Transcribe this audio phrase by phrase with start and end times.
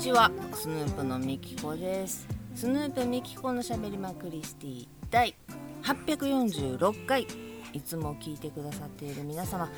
[0.00, 0.30] ちは。
[0.54, 2.26] スヌープのみきこです。
[2.54, 5.34] スヌープみきこのしゃべりまクリスティ第
[5.82, 7.26] 846回。
[7.74, 9.68] いつも聞いてくださっている皆様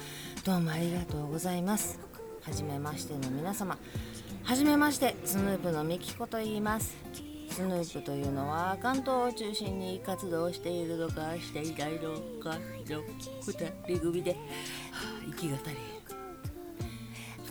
[0.46, 1.98] どうもありがとうございます。
[2.40, 3.76] はじめましての皆様。
[4.44, 6.96] はじめましてスヌープのみきこと言います。
[7.50, 13.02] スヌープというのは関東を中心に活動しているのかしていないのかの
[13.42, 14.36] 2人組で、は
[15.20, 16.01] あ、息が足り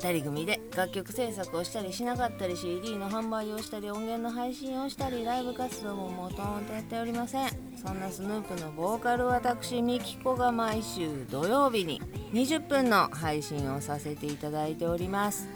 [0.02, 7.50] 2人組で楽曲制作をしたりしなかったり CD の販売をしたり音源の配信をしたりライブ活動ももともとやっておりません。
[7.78, 12.02] そんなスヌープのボーカル私ミキコが毎週土曜日に
[12.34, 15.48] 20分の配信をさせていただいております。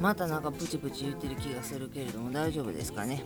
[0.00, 3.22] またなんかプチプチ言ってる気がするけれども大丈夫ですかね。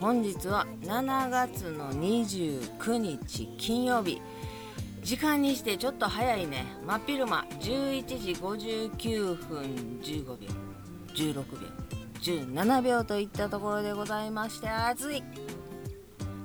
[0.00, 4.20] 本日は7月の29日金曜日。
[5.08, 6.66] 時間にしてちょっと早いね。
[6.86, 7.46] 真昼間。
[7.60, 10.48] 11時59分15秒。
[11.14, 11.44] 16秒。
[12.20, 15.22] 17秒といったところでございまして暑い。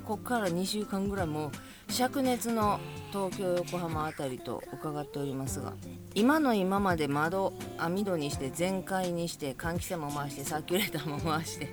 [0.06, 1.52] こっから2週間ぐらいもう
[1.92, 2.80] 灼熱の
[3.12, 5.74] 東京横浜辺りと伺っておりますが
[6.16, 11.70] 今の今まで窓網戸にして全開にして換気扇も回してサーキュレーターも回して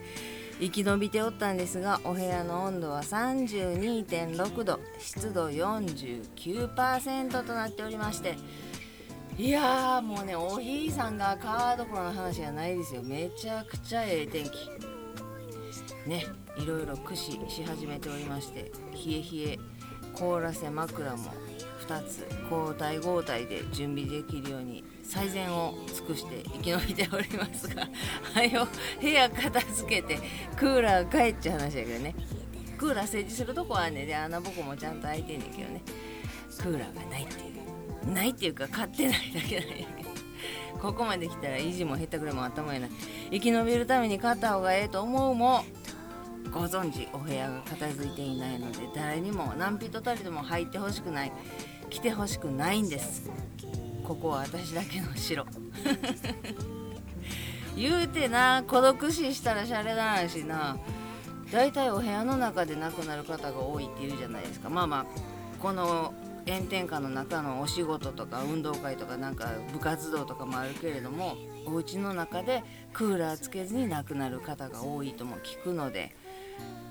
[0.60, 8.36] 生き延びておったんですがお部屋の温度は32.6度湿度49%となっておりまして
[9.38, 13.02] いやーもうねおひいさんが川どころの話がないですよ。
[13.02, 14.50] めちゃくちゃええ天気。
[16.06, 16.26] ね
[16.58, 19.58] いろいろ駆使し始めておりまして冷え冷え
[20.14, 21.32] 凍らせ枕も
[21.90, 27.88] 2つ交代交代で準備できるように最善を尽くして生き延びておりますが
[28.32, 28.68] はよ
[29.00, 30.20] 部屋片付けて
[30.56, 32.14] クーラー帰っちゃう話だけどね。
[32.78, 35.82] クーラー設置するとこはねで穴ぼこもちゃんと開いてんねんけどね。
[36.58, 37.52] クーラーがないってい
[38.08, 38.12] う。
[38.12, 40.10] ないっていうか買ってないだけなんやけど。
[40.80, 42.90] ここまで来たら維持も減ったくれも頭やない。
[43.32, 45.64] 生き延びるために買った方がええと思うも
[46.50, 51.32] ご存知お部屋が片付いていないので誰にも何人たりでも入ってほしくない。
[51.90, 53.30] 来てほしくないんです。
[54.04, 55.44] ここは私だけの城。
[57.76, 60.78] 言うてな孤独死したらシャレだなしな。
[61.52, 64.70] 大体お部屋の中で亡くなる方が多いって言うじゃないですか。
[64.70, 65.06] まあまあ
[65.60, 66.14] この
[66.46, 71.36] 炎天下の中のお仕事とか運動会とかなんか部活動とかもあるけれども
[71.66, 72.62] お家の中で
[72.92, 76.14] クーラーつけずに亡くなる方が多いとも聞くので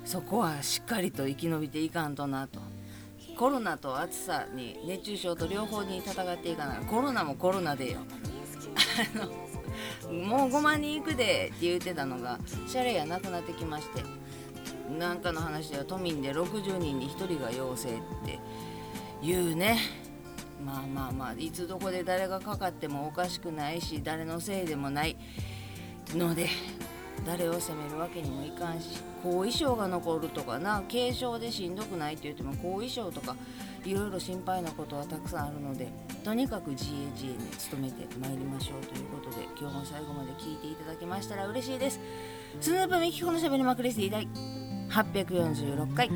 [0.06, 2.60] そこはしっかりと生き延びていかんとなと。
[3.40, 6.80] コロナと暑さに熱中症と両方に戦っていかない。
[6.82, 8.00] コロナもコロナでよ。
[10.12, 14.04] もう5万人いくでって言うてたのがシャレやなくなってきまして。
[15.00, 17.92] なんかの話では都民で60人に1人が陽性っ
[18.26, 18.40] て
[19.24, 19.78] 言うね。
[20.62, 25.16] まあまあまあいつどこで誰がかかってもおかしくないし誰のせいでもない
[26.14, 26.50] ので。
[27.26, 33.36] 誰を責めるわけにもいかんし後遺症が残るとかな軽症でしんどくないって言っても後遺症とか
[33.86, 35.90] いろいろ心配なことはたくさんあるので
[36.24, 37.38] とにかく自衛自衛に
[37.72, 42.00] 努めてまいりましょうということで今日も最後まで聞いていただけましたら嬉しいです。
[42.60, 44.28] スヌープミキコのしゃべりまくりスティ第
[44.90, 46.10] 846回。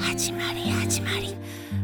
[0.00, 1.79] 始まり始まり。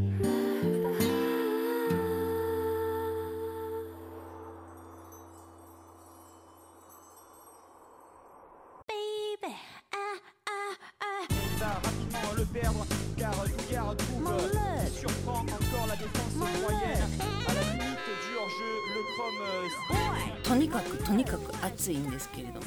[20.43, 22.67] とにかくとにかく暑いんですけれども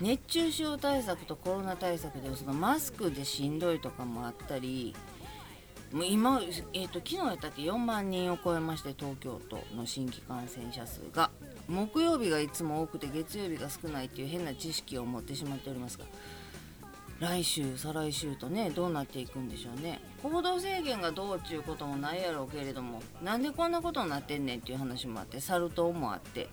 [0.00, 4.94] 熱中症対策とコロナ対策でそのマスクでしんどいとかもあったり
[5.92, 6.40] もう今、
[6.72, 11.30] えーと、昨日やったっけ4万人を超えまして東京都の新規感染者数が。
[11.68, 16.04] 木曜日がいつも多くて月曜日が少ないっていう変な知識を持ってしまっておりますが
[17.20, 20.00] 来週再来週とねどうなっていくんでしょうね。
[20.22, 26.48] 行動制限がどうっていうこともないやろうけれどもなんでこんなことになってんねんっていう話もあってサル痘もあって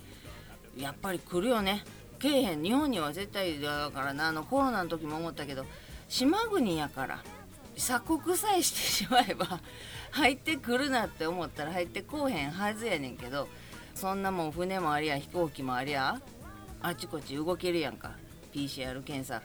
[0.78, 1.84] やっぱり来るよね。
[2.20, 2.64] けえへん。
[2.64, 5.66] 日本には絶対だからなあのコロナの時も思ったけど
[6.08, 7.24] 島国やから
[7.76, 9.60] 鎖国さえしてしまえば
[10.12, 13.48] 入ってくるなって思ったら入ってこうへんはずやねんけど
[13.96, 16.22] そんなもん船もありゃ飛行機もありゃ
[16.84, 18.12] あちこち動けるやんか。
[18.54, 19.42] PCR 検査。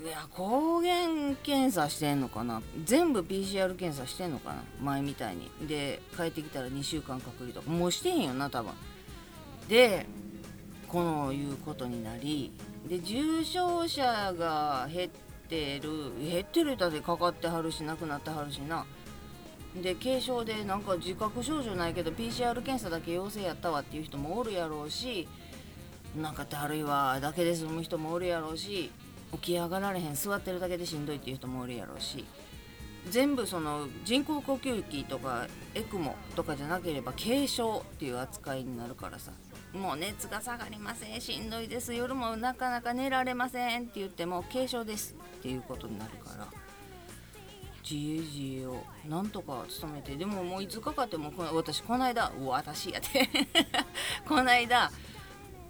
[0.00, 2.62] いや抗原検査してんのかな？
[2.84, 4.62] 全部 PCR 検査してんのかな？
[4.80, 5.50] 前みたいに。
[5.66, 7.70] で帰ってきたら2週間隔離とか。
[7.70, 8.72] もうしてへんよな多分。
[9.68, 10.06] で
[10.86, 12.52] このいうことになり
[12.88, 15.10] で重症者が減っ
[15.48, 15.90] てる。
[16.22, 18.86] 減ってるだでかかってはるし亡くなってはるしな。
[19.82, 25.28] で軽症でなんか自覚症状ないけど PCR 検査だけ陽性やったわっていう人もおるやろうし
[26.16, 28.90] なんかだるいわだけで済む人もおるやろうし
[29.32, 32.24] 起き上がられへん座ってるだけでしんどいっていう人もおるやろうし
[33.10, 39.32] 全部その人工呼吸器とかエクモとかじゃなければ軽症っていう扱いになるからさ
[39.72, 46.46] もう熱が下がりませんしんどいです夜もなかなか寝られませんって言っても軽症ですっていうことになるから
[47.88, 53.28] 自営自営をなんとか努めてでももういつかかってもこ私この間私やで
[54.28, 54.90] この間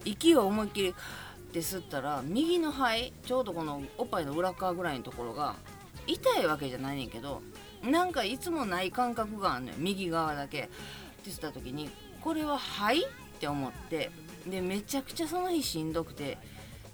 [0.05, 0.95] 息を思いっきり
[1.49, 5.57] って吸ったら右の肺ちょうどこのおっぱいの裏側ぐらいのところが
[6.07, 7.43] 痛いわけじゃないねんけど
[7.83, 9.77] なんかいつもない感覚があんのよ。
[9.79, 10.69] 右側だけ。
[11.19, 11.91] ってした時に
[12.21, 13.07] これは肺っ
[13.41, 14.11] て思って
[14.47, 16.39] でめちゃくちゃその日しんどくて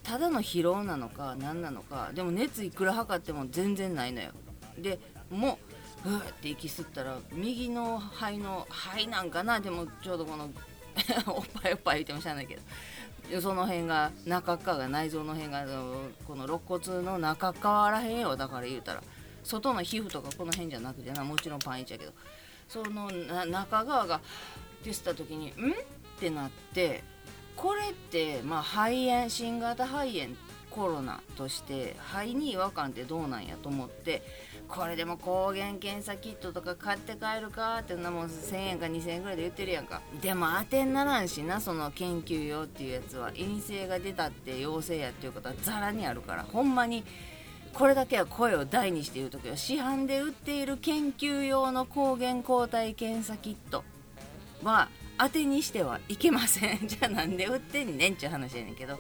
[0.03, 4.31] ただの疲労なのか何なのかでも熱いくら測っても全然ないのよ。
[4.79, 4.99] で
[5.31, 5.59] も
[6.05, 10.51] ううって息吸ったら右の肺の肺なんかなでもちょうどこの
[11.27, 12.63] おっぱいおっぱい言ってもしゃあないけど
[13.41, 15.65] その辺が中側が内臓の辺が
[16.27, 19.03] この肋骨の中っ側らへんよだから言うたら
[19.43, 22.13] 外の皮膚とかこの辺じゃなくてなもちろんパンイチやけど
[22.69, 23.11] その
[23.47, 24.21] 中側がっ
[24.85, 25.75] てした時に「ん?」っ
[26.19, 27.03] てなって
[27.57, 30.35] これってまあ肺炎新型肺炎
[30.71, 34.23] コロナとして肺に違和感ってどうなんやと思って
[34.69, 40.03] これでも抗原検査キットとか買って帰るかってなもん1000円か2000円ぐらいで言ってるやんか。
[40.21, 43.29] でも当てにならんしなその研究用っていうやつは。
[43.29, 46.45] 陰性が出たって陽性やっていうことはザラにあるから。
[46.45, 47.05] ほんまに
[47.73, 53.85] これだけは声を大にして言う時は市販で売っている研究用の抗原抗体検査キット。
[54.63, 54.89] は
[55.19, 56.81] 当てにしてはいけません。
[56.89, 58.99] じゃあなんで売ってんねんっちゅう話やねんけど。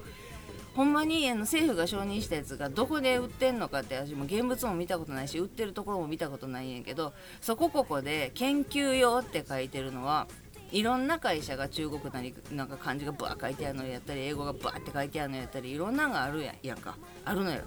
[0.74, 10.26] ほんまにあの政府が承認したやつがどこで売ってんのかって私も現物も見たことないし売ってるところも見たことないんやけどそこここで研究用って書いてるのは
[10.72, 16.96] いろんな会社が中国なりなんか漢字がバー書いてあるのやったり英語がバーって書いてあるのやったりいろんなのがあるややんか。
[17.24, 17.60] あるのよ。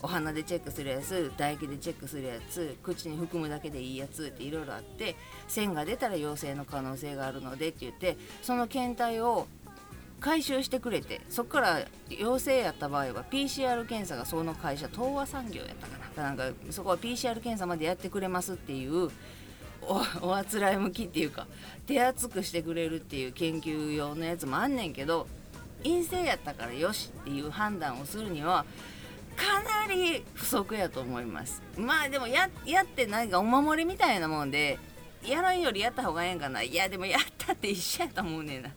[0.00, 5.16] お花でチェックするやつ唾液でチェックするやつ口に含むだけでいいやつっていろいろあって
[5.48, 9.48] 線が出たら陽性の可能性があるのでって言ってその検体を
[10.20, 11.80] 回収してくれてそこから
[12.10, 16.22] 陽性やった場合は PCR 検査がその会社東和産業やったかな。
[16.22, 19.10] なんかそこは PCR 検査までやってくれますっていう
[20.20, 21.46] おあつらい向きっていうか
[21.86, 25.28] 手厚くしてくれるっていう研究用のやつもあんねんけど
[25.84, 28.66] 陰性やったからよしっていう判断をするには
[29.36, 31.62] かなり不足やと思います。
[31.76, 34.78] まあでもやって何かお守りみたいなもんで
[35.24, 36.62] やらんよりやった方がええんかな。
[36.62, 38.70] いやでもやったって一緒やと思うねんな。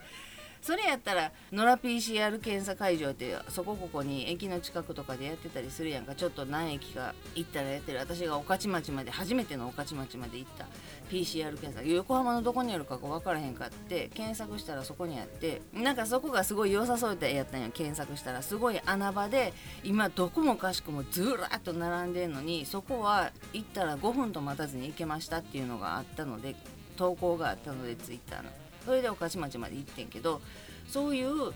[0.62, 6.16] それやったら野良 PCR 検査会場ってそこここに駅の近くとかでやってたりするやんか。
[6.16, 8.00] ちょっと何駅か行ったらやってる。
[8.00, 10.68] 私が御徒町まで初めての御徒町まで行った。
[11.12, 19.54] PCR 検査横浜のどこにあるか分からへんかって検索したらそこにあってなんかそこがすごい良さそうってやったんや検索したらすごい穴場で
[19.84, 26.56] 今どこもかしくもずらっと並んでんのにそこは行ったら5分と待たずに行けましたっていうのがあったので
[26.96, 28.61] 投稿があったので Twitter の。
[28.86, 30.42] それで御徒町まで行ってんけど
[30.88, 31.54] そういう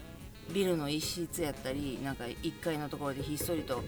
[0.53, 3.83] ビルの一室やったりなんか1階のところでひっそりと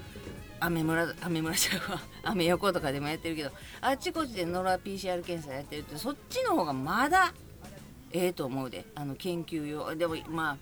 [0.60, 3.52] 雨村雨村ちゃうわ 雨横とかでもやってるけど
[3.82, 7.34] あっちこっちでノラ PCR 検査やってるってそっちの方がまだ
[8.12, 9.96] ええと思うであの研究用。
[9.96, 10.58] でもま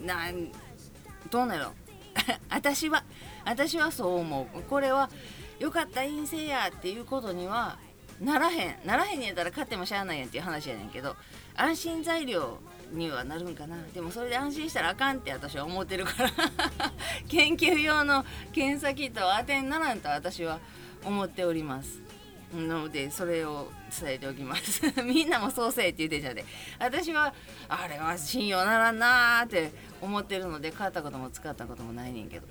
[0.00, 0.52] あなん
[1.30, 1.72] どうなの
[2.50, 3.04] 私は
[3.44, 4.62] 私はそう思う。
[4.62, 5.10] これは
[5.58, 7.78] よかった陰性やっていうことには
[8.22, 11.16] ならへんならへんやったら勝ってもしゃあないやんっていう話やねんけど
[11.56, 12.58] 安心材料
[12.92, 13.76] にはなるんかな。
[13.94, 16.30] でもそれで安心したらあかんって私は思ってるから。
[17.28, 20.60] 研究用の検査キットは当てにならんと私は
[21.04, 22.00] 思っております。
[22.54, 24.82] のでそれを伝えておきます。
[25.02, 26.44] みんなもそうせえって言うてんじゃね
[26.78, 27.32] 私は
[27.68, 32.46] あれは信用ならんなーって思ってるので買ったことも使ったこともないねんけど。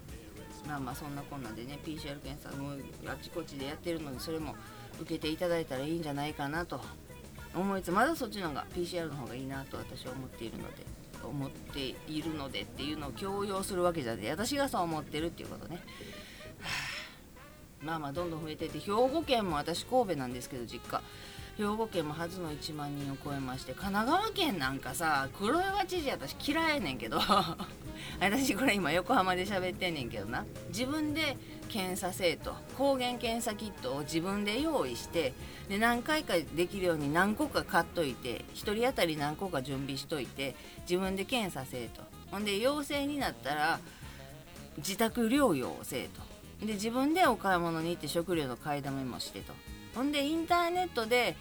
[0.68, 2.74] まあまあそんなこんなでね PCR 検査も
[3.08, 4.56] あちこっちでやってるのでそれも
[5.00, 6.82] 受けていただいたらいいんじゃないかなと。
[7.54, 10.86] 思いつまだそっちの方が PCR の方がいいなと私は思っているので
[11.24, 15.82] 思っているのでっていうのを強要するわけじゃなくて私がそう思ってるっていうことね、は
[17.84, 21.02] あ、まあまあどんどん増えてって兵庫県も私神戸なんですけど実家。
[21.58, 27.20] 兵庫県も初の1万人を超えまして神奈川県なんかさ黒岩知事私嫌いやねんけど。
[28.20, 30.46] 私これ今横浜で喋ってんねんけどな。
[30.70, 31.38] 自分で
[31.72, 35.34] 検査生徒抗原検査キットを自分で用意して
[35.70, 42.02] で何回かできるように何個か買っといて1人当たり何個か準備しといて自分で検査生徒。
[42.30, 43.80] ほんで陽性になったら
[44.78, 46.08] 自宅療養生
[46.60, 46.66] 徒。
[46.66, 49.54] で自分でお買い物に行って食料の買いだめもしてと。
[49.96, 51.36] ほんでインターネットで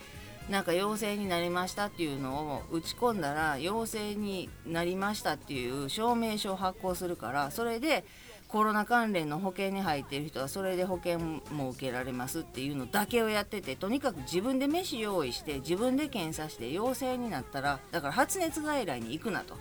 [0.48, 8.04] なんか陽性になりましたっていうのを打ち込んだら陽性になりましたっていう証明書を発行するからそれで
[8.50, 19.56] コロナ関連の保険に入っている人はそれで保険も受けられますっていうのだけをやっててとにかく自分で飯用意して自分で検査して陽性になったらだから発熱外来に行くなと。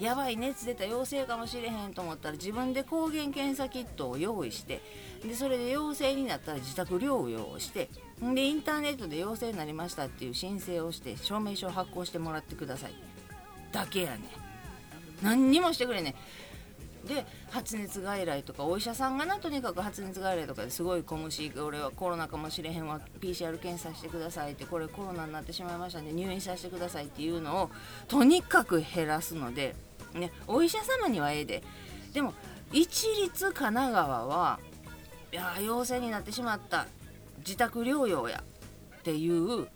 [0.00, 4.82] やばい熱出た陽性かもしれへんと思ったら自分で抗原検査キットを用意して
[5.24, 7.88] でそれで陽性になったら自宅療養をして
[8.20, 12.94] でインターネットで陽性になりましたっていう申請をして証明書を発行してもらってください。
[13.70, 14.18] だけやね
[15.22, 16.16] 何にもしてくれね
[17.04, 27.70] で発熱外来とかお医者さんがなとにかく発熱外来とかですごい小虫俺はコロナかもしれへんわ PCR 検査してくださいってこれコロナになってしまいましたんで入院させてくださいっていうのを
[28.08, 29.76] とにかく減らすので、
[30.14, 31.62] ね、お医者様にはええで。
[32.12, 32.32] でも
[32.72, 34.58] 一律神奈川は
[35.32, 36.86] いや陽性になってしまった
[37.38, 38.42] 自宅療養や
[38.98, 39.68] っていう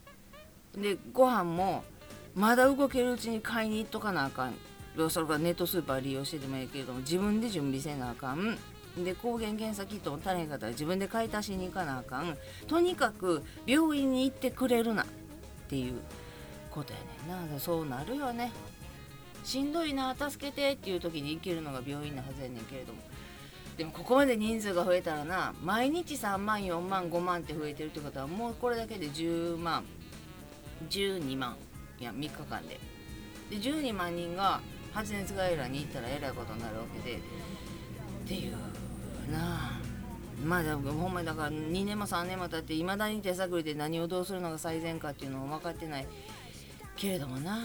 [0.76, 1.84] でご飯も
[2.34, 4.54] まだ動けるうちに買いに行っとかなあかん。
[5.10, 8.58] それかネットスーパー利用してでもいいけれども自分で準備せなあかん。
[8.96, 12.36] で抗原検査キットも足りんかったら自分で買い足しに行かなあかん。
[12.66, 15.06] とにかく病院に行ってくれるなっ
[15.68, 16.00] ていう
[16.70, 17.60] ことやねんな。
[17.60, 18.50] そうなるよね。
[19.44, 23.00] しんどいな助けてっていう時に行けるのが病院のはずやねんけれども。
[23.76, 29.84] でもここまで人数が増えたらな毎日3万4万5万って増えてるってことはもうこれだけで10万
[30.90, 31.56] 12万
[32.00, 32.80] いや3日間で。
[33.50, 34.60] で12万人が
[34.92, 37.16] 発熱外来に行ったらえらいことになるわけで。
[37.16, 37.20] っ
[38.26, 38.58] ていうな
[39.38, 39.78] あ。
[40.44, 46.06] まあでもほんまにだから2年も3年も経っていまだに手探りで何をどうするのが最善かっていうのも分かってない
[46.96, 47.58] けれどもな。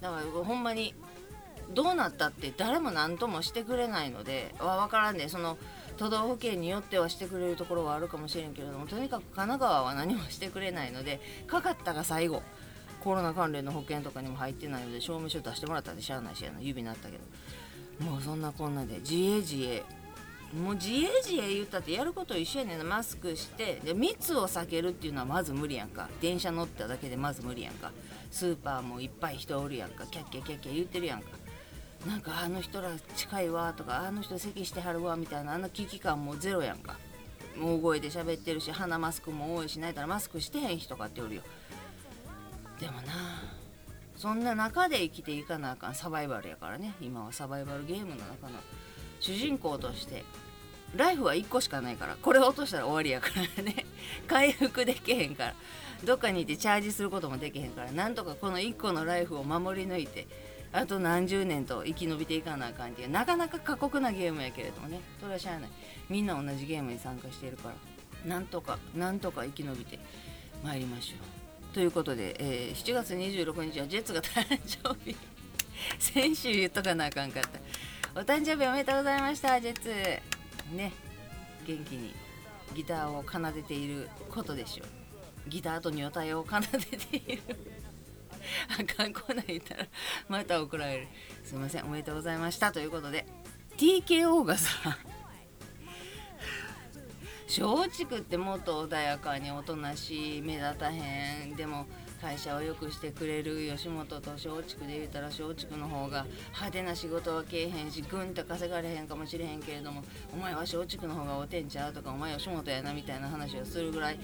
[0.00, 0.94] だからほんまに
[1.70, 5.56] どうなったって誰も何ともしてくれないのでは分からんでその
[5.96, 12.42] 都道府県によってはしてくれるところはあるかもしれんけれどもとにかく神奈川は何もしてくれないのでかかったが最後。
[13.02, 17.24] コロナ関連の保険とかにも入ってないので証明書出してもらったんでしゃあないしやな指になったけど。
[18.04, 19.82] もうそんなこんなで自衛自衛
[20.58, 22.84] もう自衛自衛言ったってやること一緒やねんな。
[22.84, 26.08] マスクしてで密を避けるっていうのはまず無理やんか。
[26.20, 27.90] 電車乗っただけでまず無理やんか。
[28.30, 30.06] スーパーもいっぱい人おるやんか。
[30.06, 31.26] キャッキャキャッキャ言ってるやんか。
[32.06, 36.96] なんかあの人ら近いわとかあの人咳してはるわみたいなあの危機感もゼロやんか。
[37.60, 41.42] 大声で喋ってるし鼻マスクも多いしないたらマスクしてへん人かっておるよ。
[42.82, 43.12] でもな。
[44.16, 45.94] そんな中で生きていかなあかん。
[45.94, 46.94] サバイバルやからね。
[47.00, 48.58] 今はサバイバルゲームの中の。
[49.20, 50.24] 主人公として。
[50.96, 52.16] ライフは1個しかないから。
[52.20, 53.86] これ落としたら終わりやからね。
[54.26, 55.54] 回復できへんから。
[56.02, 57.92] どっかにいてチャージすることもできへんから。
[57.92, 60.26] なんとかこの1個のライフを守り抜いて
[60.72, 63.10] あと何十年と生き延びていかなあかんっていう。
[63.10, 65.00] なかなか過酷なゲームやけれどもね。
[65.20, 65.70] それはしゃあない。
[66.10, 67.74] みんな同じゲームに参加しているから。
[68.28, 70.00] なんとかなんとか生き延びて
[70.64, 71.41] まいりましょう。
[71.72, 75.16] ということで、えー、7月26日はジェッツが誕生日。
[75.98, 78.20] 先週言っとかなあかんかった。
[78.20, 79.88] お誕生日おめでとうございましたジェッツ。
[80.74, 80.92] ね。
[81.66, 82.14] 元気に
[82.74, 85.48] ギターを奏でていることでしょう。
[85.48, 87.42] ギターと女体を奏でている。
[88.68, 89.86] あかんこないたら
[90.28, 91.08] また怒られる。
[91.42, 92.70] すいませんおめでとうございました。
[92.72, 93.26] ということで
[93.78, 94.98] TKO がさ
[97.54, 101.84] 松竹ってもっと穏やかにおとなしい目立たへんでも
[102.18, 114.18] 会社を良くしてくれる吉本と松竹で言うたら松竹の方が派手な仕事はけえへんしぐんと稼がれへんかもしれへんけれどもお前は松竹の方がおてんちゃうとかお前吉本やなみたいな話をするぐらい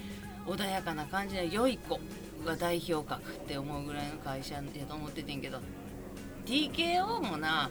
[0.47, 2.01] 穏やかな感じの良い子
[2.47, 5.59] が代表格って思うぐらいの会社やと思っててんけど
[6.47, 7.71] TKO もな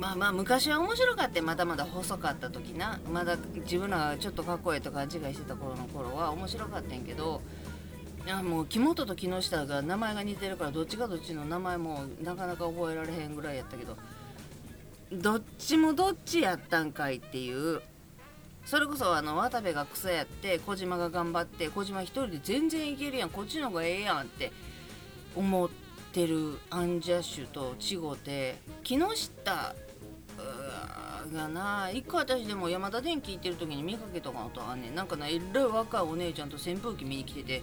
[0.00, 2.98] まあまあ昔は面白かったまだまだ細かった時な。
[3.12, 7.42] まだ自分らがちょっとかっこいいと勘違いしてた頃の頃は面白かったんけど。
[8.24, 13.96] いやもう木本と木下が名前が似てるからどっちがどっちの名前もなかなか覚えられへんぐらいやったけど。
[15.12, 17.82] どっちもどっちやったんかいっていう。
[18.64, 23.28] それこそあの渡部がクソやって小島が頑張って小島一人で全然いけるやん。
[23.28, 24.50] こっちの方がええやんって。
[25.36, 25.68] 思っ
[26.12, 29.74] てるアンジャッシュと違って木下
[31.32, 34.94] がな一個私でも山田電機行ってる時に見かけたことあんねん。
[34.94, 37.62] なんかなえらい若いお姉ちゃんと扇風機見に来てて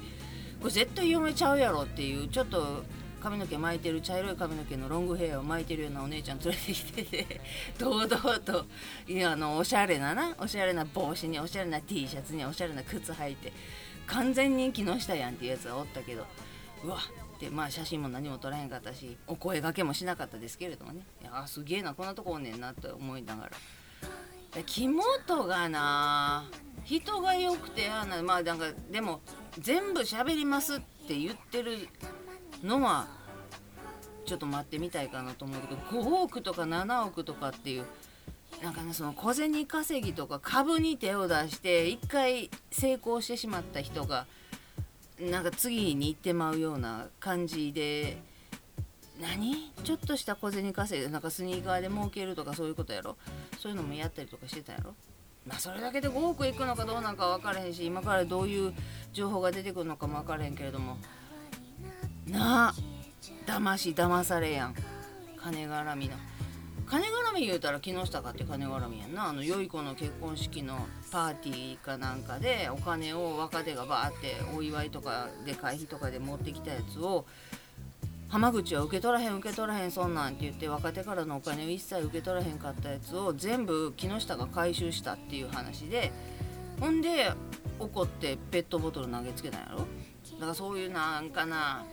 [0.59, 2.83] これ絶対嫁ちゃうやろっていうちょっと
[3.21, 7.41] 髪の毛巻いてる茶色い髪の毛のロングヘアを巻いてるようなお姉ちゃん連れてきてて
[7.77, 8.65] 堂々と
[9.07, 13.51] いやあのおしゃれななおしゃれな帽子におしゃれな T シャツにおしゃれな靴履いて
[14.05, 16.25] 完全人気の下やんっていうやつがおったけど
[16.83, 16.99] うわ
[17.37, 21.01] ってまあ写真も何も撮らへんかったしお声がけもしなかったですけれどもね。
[21.21, 23.51] いやすげえなこんなとこおんねんなと思いながら。
[24.65, 26.49] 木本がな
[26.83, 29.21] 人が良くてあなまあなんかでも
[29.59, 31.87] 全部喋りますって言ってる
[32.63, 33.07] のは
[34.25, 37.85] ちょっと待ってみたいかなと思うけど5億とか7億とかっていう
[38.63, 44.25] なんかねその小銭稼ぎとか株に手を出して一回成功してしまった人が
[45.19, 48.17] なんか次に行ってまうような感じで
[49.19, 49.71] 何？
[49.83, 53.17] ちょっとした小銭稼いでなんかスニーカーで儲けるとかそういうことやろ？
[53.57, 54.93] そういうのもやったりとかしてたやろ？
[55.47, 58.73] まあそれだけで5億いくのかどうなのか分からへんし今からどういう
[59.13, 60.97] 情報が出てくるのかも分からへんけれども。
[62.27, 62.73] なあ。
[63.47, 64.75] 騙し騙されやん。
[65.41, 66.15] 金絡みの。
[66.89, 69.27] 金絡み言うたら木下かって金絡みやんな。
[69.27, 77.25] あの良い子の結婚式のパーティーかなんかでお金を若手がバーってお祝いとかで会費とかで持ってきたやつを
[78.29, 86.11] 浜口は受け取らへん受け取らへんそんなんって言って若手からのお金を一切受け取らへんかったやつを全部木下が回収したっていう話で
[86.79, 87.31] ほんで
[87.79, 89.79] 怒ってペットボトル投げつけたんやろ。
[89.79, 89.83] だ
[90.41, 91.83] からそういうなんかな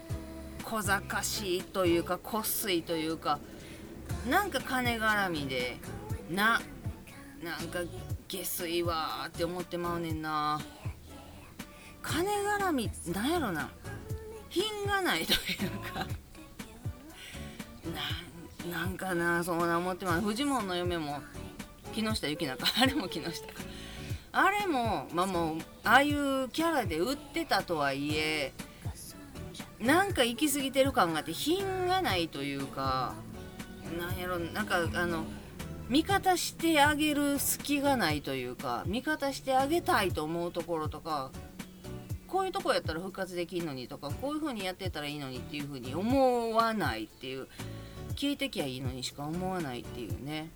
[0.63, 3.39] 小賢しいというかこっすいというか
[4.29, 5.77] なんか金絡みで
[6.31, 6.61] な
[7.43, 7.81] なんか
[8.27, 10.61] 下水わーって思ってまうねんな。
[12.03, 13.71] 金絡みなんやろな。
[14.49, 16.07] 品がないというか。
[18.67, 20.23] ななんかなそうな思ってます。
[20.23, 21.21] フジモンの嫁も
[21.93, 22.67] 木下ゆきなか。
[22.81, 23.37] あれも木下か。
[24.33, 28.53] あれもまあもうああいうキャラで売ってたとはいえ
[29.79, 33.15] なんか行き過ぎてる感があって品がないというか。
[33.99, 35.25] なんやろなんかあの
[35.89, 41.31] 味方してあげる隙がないというか味方してあげたいと思うところとか
[42.27, 47.47] こういうとこやったら復活できんのにとかこういう風にやってたらいいのにっていう風に思わないっていう
[48.17, 50.51] 聞いてきゃいいのにしか思わないっていうね。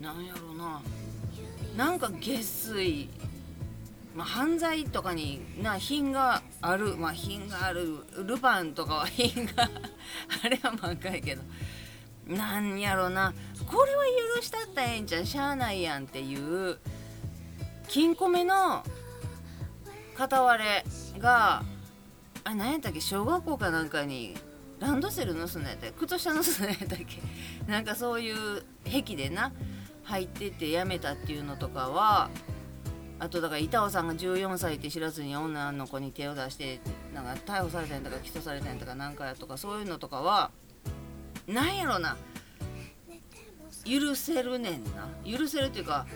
[0.00, 0.80] なんやろな。
[1.76, 3.08] なんか下水。
[4.14, 6.96] まあ、犯罪とかにな品がある。
[6.96, 7.98] まあ品がある。
[8.26, 9.70] ルパンとかは品が
[10.44, 11.42] あれは満開やけど。
[12.30, 13.34] なんやろな。
[13.66, 14.04] これは
[14.36, 15.26] 許したったらええんちゃう？
[15.26, 16.78] しゃあないやんっていう。
[17.88, 18.84] 金庫目の
[20.16, 20.84] 片割れ
[21.18, 21.62] が
[22.44, 23.00] あ何やったっけ？
[23.00, 24.36] 小学校かなんかに
[24.78, 26.06] ランドセル盗んだやったっけ？
[26.06, 27.20] 靴下盗んだやったっけ？
[27.66, 29.52] なんかそういう癖でな
[30.04, 32.30] 入っててやめたっていうのとかは
[33.18, 36.80] あとだから板尾さんが14歳って知らずに女の子に手を出して
[37.14, 40.50] なんか逮捕されたんだか起訴されたんだかなんかやとかそういうのとかは
[41.52, 42.16] なんやろな。
[43.84, 45.08] 許せるねんな。
[45.24, 46.06] 許せるっていうか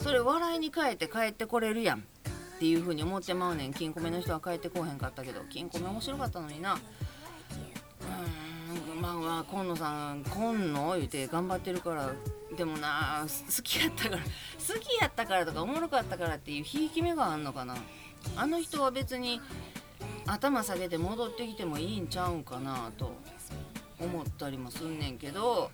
[0.00, 1.98] それ笑いに変えて帰ってこれるやん。
[1.98, 2.02] っ
[2.58, 3.72] ていう風に思ってまうねん。
[3.72, 5.40] 金庫目の人は帰ってこうへんかったけど。
[5.48, 6.74] 金庫目面白かったのにな。
[6.74, 10.96] うーんまあまあ今野さん今野？
[10.96, 12.12] 言うて頑張ってるから。
[12.56, 14.22] でもな好きやったから。
[14.22, 14.28] 好
[14.78, 17.76] きやったからとかおもろかったからっていうひいき目があんのかな。
[18.36, 19.40] あの人は別に
[20.26, 23.14] 頭下げて戻ってきてもいいんちゃうんかなと。
[24.00, 25.70] 思ったりもすんねんけど、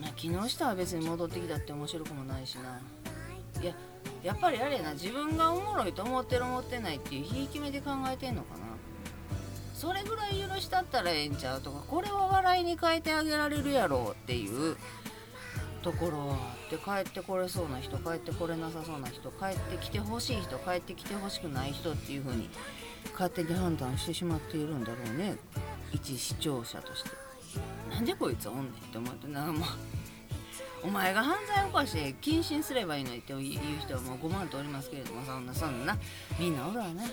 [0.00, 2.80] まあ、木下は別に戻ってきたって面白くもないしな。
[3.62, 3.74] いや
[4.22, 8.60] やっぱりあれやな自分がおもろいと思ってる思ってないっていうひいき目で考えてんのかな。
[9.74, 14.76] それぐらい許したったらええんちゃうとかこれは笑いに変えてあげられるやろっていう
[15.82, 22.50] ところはあって帰ってこれそうな人帰ってこれなさそうな人帰ってきてほしい人帰ってきてほしくない人っていう風に
[23.12, 25.36] 勝手に判断してしまっているんだろうね。
[25.92, 27.10] 一視聴者として。
[27.90, 29.28] なんでこいつおんねんって思って。
[29.28, 29.68] なんかもう
[30.84, 35.24] お前が犯罪を犯して謹慎すればいいのにっていう人はもう5万とおりますけれども。
[35.24, 35.96] そんなそんな。
[36.38, 37.12] みんなおるわね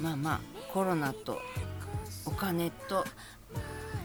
[0.00, 0.40] まあまあ
[0.72, 1.40] コロナと
[2.24, 3.04] お金とあ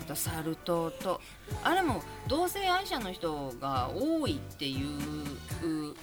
[0.08, 1.21] とサル痘と。
[1.63, 5.95] あれも同性愛者の人が多いっていう。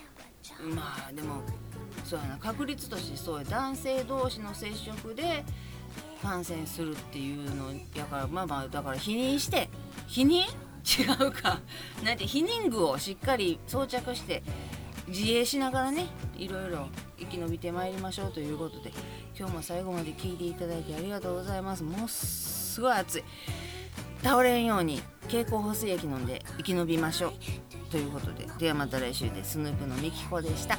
[0.75, 1.42] まあでも
[2.05, 2.38] そうやな。
[2.38, 3.45] 確率としてそうや。
[3.45, 5.45] 男性同士の接触で
[6.22, 9.68] 感染するっていうのやからまあまあだから否認して
[10.06, 10.44] 否認？
[10.85, 11.61] 違うか。
[12.04, 14.42] なんて避妊具をしっかり装着して
[15.06, 16.06] 自衛しながらね
[16.37, 18.92] いろいろ生き延びてまいりましょうということで
[19.38, 21.85] 今日も最後まで聞いていただいてありがとうございます。
[21.85, 23.24] もうすごい暑い。
[24.22, 27.32] 倒れんように経口補水液飲んで生き延びましょう
[27.90, 30.78] ということでではまた来週ですスヌープのみきこでした。